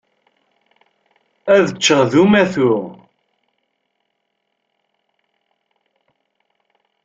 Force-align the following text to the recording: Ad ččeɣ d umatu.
Ad 1.55 1.67
ččeɣ 1.77 2.01
d 2.11 2.13
umatu. 2.23 2.73